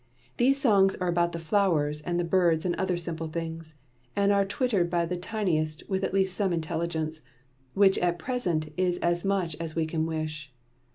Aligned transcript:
These 0.37 0.59
songs 0.59 0.95
are 0.95 1.07
about 1.09 1.31
the 1.31 1.37
flowers 1.37 2.01
and 2.01 2.19
the 2.19 2.23
birds 2.23 2.65
and 2.65 2.73
other 2.73 2.97
simple 2.97 3.27
things, 3.27 3.77
and 4.15 4.31
are 4.31 4.43
twittered 4.43 4.89
by 4.89 5.05
the 5.05 5.15
tiniest 5.15 5.87
with 5.87 6.03
at 6.03 6.11
least 6.11 6.33
some 6.35 6.51
intelligence, 6.51 7.21
which 7.75 7.99
at 7.99 8.17
present 8.17 8.73
is 8.77 8.97
as 8.97 9.23
much 9.23 9.55
as 9.59 9.75
we 9.75 9.85
can 9.85 10.07
wish. 10.07 10.51